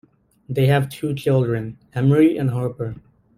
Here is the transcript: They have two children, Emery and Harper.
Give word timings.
They 0.49 0.65
have 0.65 0.89
two 0.89 1.13
children, 1.13 1.77
Emery 1.93 2.35
and 2.35 2.49
Harper. 2.49 2.95